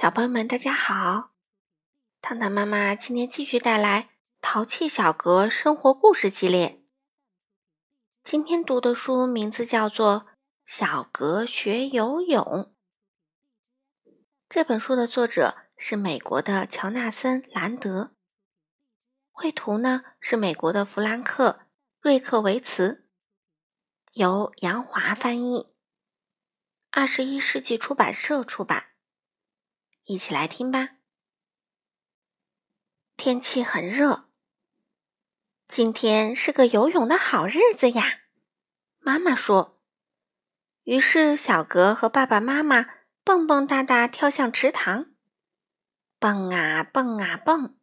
[0.00, 1.32] 小朋友们，大家好！
[2.20, 4.02] 糖糖妈妈今天继续带来
[4.40, 6.80] 《淘气小格生活故事系列》。
[8.22, 10.20] 今天读的书名字叫做
[10.64, 12.44] 《小格学游泳》。
[14.48, 18.14] 这本书的作者是美国的乔纳森·兰德，
[19.32, 21.62] 绘图呢是美国的弗兰克·
[22.00, 23.08] 瑞克维茨，
[24.12, 25.74] 由杨华翻译，
[26.92, 28.90] 二十一世纪出版社出版。
[30.04, 30.96] 一起来听吧。
[33.16, 34.28] 天气很热，
[35.66, 38.20] 今天是个游泳的好日子呀，
[39.00, 39.72] 妈妈说。
[40.84, 42.86] 于是小格和爸爸妈妈
[43.22, 45.12] 蹦蹦哒哒跳向池塘，
[46.18, 47.78] 蹦啊蹦啊蹦。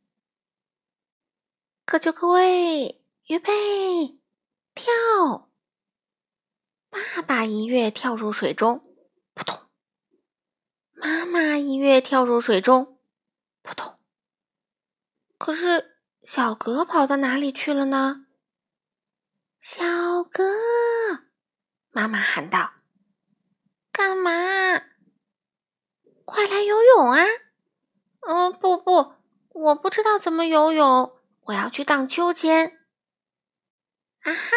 [1.85, 4.19] 各就各位，预备，
[4.73, 5.51] 跳！
[6.89, 8.81] 爸爸一跃跳入水中，
[9.35, 9.64] 扑通。
[10.95, 12.97] 妈妈一跃跳入水中，
[13.61, 13.95] 扑通。
[15.37, 18.25] 可是小格跑到哪里去了呢？
[19.59, 20.43] 小格，
[21.91, 22.73] 妈妈喊道
[23.91, 24.31] ：“干嘛？
[26.23, 27.23] 快来游泳啊
[28.27, 29.13] ！”“嗯，不不，
[29.49, 32.87] 我不知道怎么游泳，我要去荡秋千。”
[34.23, 34.51] 啊哈！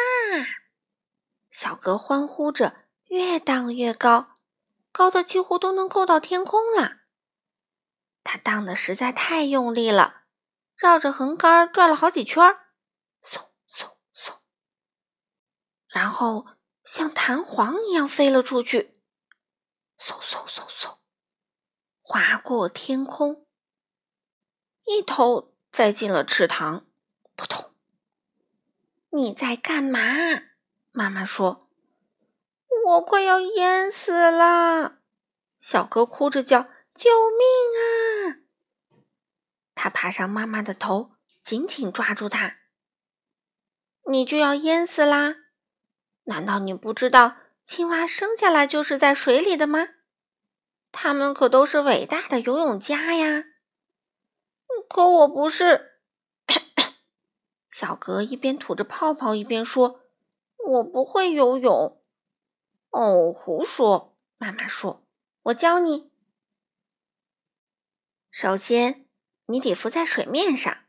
[1.51, 2.77] 小格欢呼着，
[3.09, 4.31] 越荡越高。
[4.99, 7.03] 高的几乎都能够到天空了。
[8.25, 10.25] 他荡的实在太用力了，
[10.75, 12.43] 绕着横杆转了好几圈，
[13.23, 14.39] 嗖嗖嗖，
[15.87, 16.47] 然后
[16.83, 18.93] 像弹簧一样飞了出去，
[20.01, 20.97] 嗖嗖嗖嗖，
[22.03, 23.47] 划过天空，
[24.83, 26.85] 一头栽进了池塘，
[27.37, 27.73] 扑通！
[29.11, 30.01] 你在干嘛？
[30.91, 31.68] 妈妈说。
[32.89, 35.01] 我快要淹死了！
[35.59, 36.63] 小哥哭着叫
[36.97, 38.41] ：“救命啊！”
[39.77, 41.11] 他爬上妈妈的头，
[41.43, 42.61] 紧紧抓住她。
[44.11, 45.35] 你就要淹死啦？
[46.25, 49.89] 难道你不知道青蛙生下来就是在水里的吗？
[50.91, 53.45] 他们可都是伟大的游泳家呀！
[54.89, 56.01] 可我不是。
[57.71, 60.01] 小格一边吐着泡泡一边说
[60.67, 61.97] ：“我不会游泳。”
[62.91, 64.17] 哦，胡说！
[64.39, 65.05] 妈妈说
[65.45, 66.11] ：“我教你。
[68.31, 69.07] 首先，
[69.47, 70.85] 你得浮在水面上，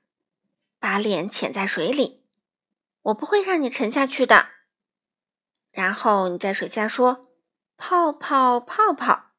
[0.79, 2.25] 把脸潜在水里，
[3.01, 4.49] 我不会让你沉下去的。
[5.71, 7.31] 然后你在水下说
[7.75, 9.31] ‘泡泡泡泡’，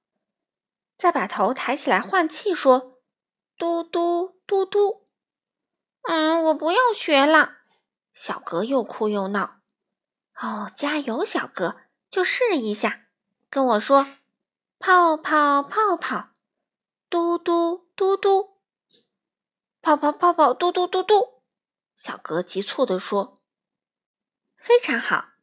[0.98, 3.00] 再把头抬起来换气，说
[3.56, 5.04] ‘嘟嘟嘟嘟’。
[6.09, 7.59] 嗯，我不要学了。”
[8.12, 9.60] 小格又哭又闹。
[10.42, 11.77] 哦，加油，小格！
[12.10, 13.06] 就试一下，
[13.48, 14.16] 跟我说
[14.81, 16.31] ：“泡泡泡泡，
[17.09, 18.56] 嘟嘟嘟嘟，
[19.81, 21.41] 泡泡泡泡，嘟嘟嘟嘟。”
[21.97, 23.34] 小格急促地说
[24.59, 25.34] ：“非常好！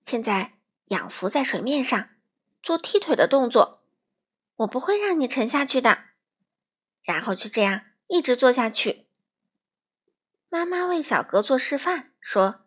[0.00, 2.10] 现在仰浮在水面上，
[2.62, 3.84] 做踢腿的动作，
[4.56, 6.06] 我不会让你沉下去的。
[7.04, 9.06] 然后就这样一直做下去。”
[10.48, 12.64] 妈妈为小格做示范，说：“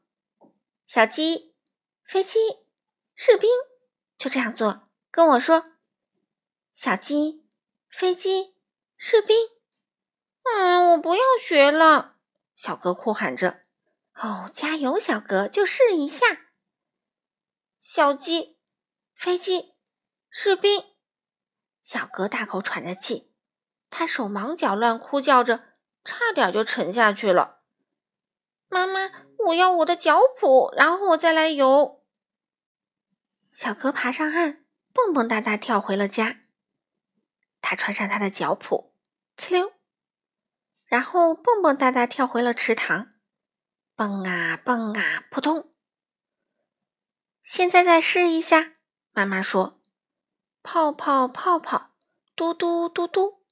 [0.88, 1.56] 小鸡，
[2.06, 2.40] 飞机。”
[3.22, 3.50] 士兵
[4.18, 4.82] 就这样做，
[5.12, 5.66] 跟我说
[6.72, 7.46] ：“小鸡，
[7.90, 8.56] 飞机，
[8.96, 9.36] 士兵。”
[10.56, 12.16] 嗯，我不要学了。
[12.56, 13.60] 小格哭喊着
[14.16, 16.46] ：“哦，加油，小格，就试一下。”
[17.82, 18.58] 小鸡，
[19.14, 19.74] 飞机，
[20.30, 20.82] 士兵。
[21.82, 23.34] 小格大口喘着气，
[23.90, 25.74] 他手忙脚乱，哭叫着，
[26.06, 27.64] 差点就沉下去了。
[28.70, 29.12] 妈妈，
[29.48, 31.99] 我要我的脚蹼，然后我再来游。
[33.60, 36.44] 小哥爬上岸，蹦蹦哒哒跳回了家。
[37.60, 38.94] 他穿上他的脚蹼，
[39.36, 39.74] 呲溜，
[40.86, 43.10] 然后蹦蹦哒哒跳回了池塘，
[43.98, 45.70] 蹦啊蹦啊，扑通。
[47.44, 48.72] 现在再试一下，
[49.12, 49.82] 妈妈说
[50.64, 51.92] ：“泡泡泡泡，
[52.38, 53.44] 嘟嘟嘟嘟，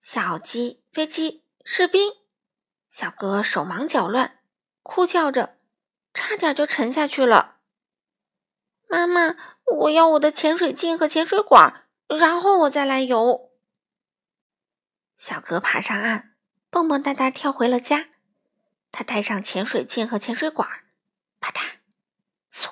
[0.00, 2.12] 小鸡飞机士兵。”
[2.88, 4.38] 小哥手忙脚乱，
[4.84, 5.58] 哭叫着，
[6.14, 7.57] 差点就沉下去了。
[8.88, 9.36] 妈妈，
[9.82, 13.52] 我要我的潜水镜和潜水管，然后我再来游。
[15.16, 16.34] 小格爬上岸，
[16.70, 18.08] 蹦蹦哒哒跳回了家。
[18.90, 20.66] 他带上潜水镜和潜水管，
[21.38, 21.60] 啪嗒，
[22.50, 22.70] 嗖，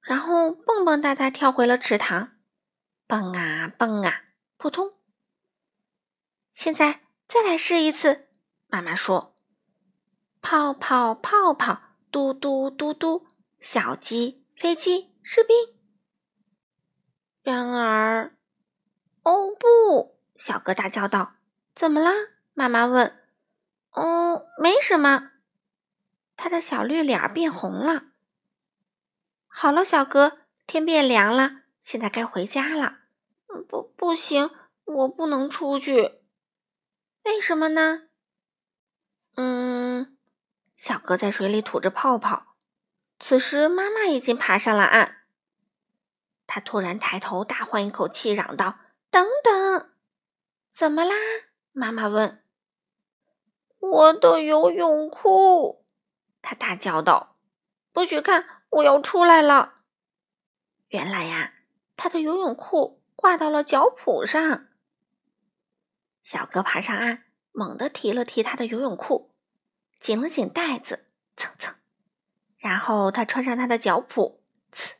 [0.00, 2.36] 然后蹦蹦哒哒跳回了池塘，
[3.06, 4.24] 蹦啊蹦啊，
[4.56, 4.92] 扑通。
[6.50, 8.26] 现在再来试一次，
[8.66, 9.36] 妈妈说
[10.42, 11.80] ：“泡泡泡泡，
[12.10, 13.28] 嘟嘟嘟嘟，
[13.60, 15.56] 小鸡。”飞机、士兵。
[17.42, 18.36] 然而，
[19.22, 20.18] 哦不！
[20.34, 21.36] 小哥大叫道
[21.76, 22.10] ：“怎么了？”
[22.54, 23.22] 妈妈问。
[23.94, 25.30] “哦，没什么。”
[26.34, 28.06] 他的小绿脸变红了。
[29.46, 32.98] 好了，小哥，天变凉了，现在该回家了。
[33.68, 34.50] 不，不行，
[34.84, 36.20] 我不能出去。
[37.22, 38.08] 为什么呢？
[39.36, 40.18] 嗯，
[40.74, 42.47] 小哥在水里吐着泡泡。
[43.18, 45.22] 此时，妈妈已经爬上了岸。
[46.46, 48.78] 他突然抬头，大唤一口气，嚷道
[49.10, 49.90] ：“等等！”
[50.72, 51.14] 怎么啦？
[51.72, 52.42] 妈妈问。
[53.80, 55.84] “我的游泳裤！”
[56.40, 57.34] 他大叫道
[57.92, 58.62] ，“不许看！
[58.70, 59.80] 我要出来了！”
[60.88, 61.54] 原来呀，
[61.96, 64.68] 他的游泳裤挂到了脚蹼上。
[66.22, 69.34] 小哥爬上岸，猛地提了提他的游泳裤，
[69.98, 71.06] 紧了紧带子，
[71.36, 71.74] 蹭蹭。
[72.58, 74.40] 然后他穿上他的脚蹼，
[74.72, 74.92] 呲，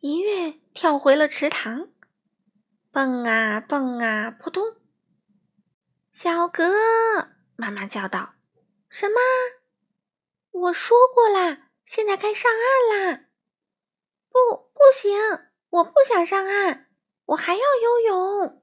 [0.00, 1.88] 一跃跳回了池塘。
[2.90, 4.76] 蹦啊蹦啊，扑通！
[6.12, 6.72] 小格，
[7.56, 8.34] 妈妈叫道
[8.88, 9.16] ：“什么？
[10.52, 13.26] 我说过啦，现在该上岸啦！”
[14.30, 15.18] 不，不行，
[15.70, 16.88] 我不想上岸，
[17.26, 18.62] 我还要游泳。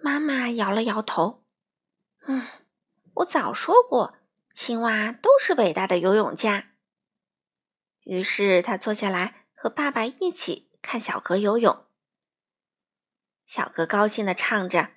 [0.00, 1.44] 妈妈摇了摇头
[2.26, 2.46] ：“嗯，
[3.14, 4.17] 我早说过，
[4.52, 6.72] 青蛙都是伟大的游泳家。”
[8.04, 11.86] 于是他坐下来和爸爸一起看小哥游泳。
[13.44, 14.92] 小哥高兴地唱着：“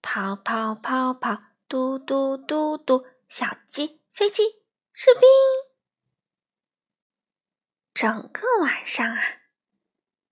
[0.00, 4.62] 跑跑跑跑，嘟嘟嘟嘟，小鸡、飞机、
[4.92, 5.22] 士兵。”
[7.92, 9.22] 整个晚上啊，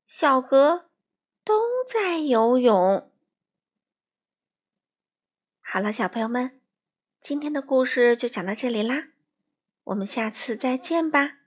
[0.06, 0.90] 小格
[1.44, 3.12] 都在游泳。
[5.60, 6.62] 好了，小朋友们，
[7.22, 9.10] 今天的故事就讲到这里啦，
[9.84, 11.42] 我们下次再见吧。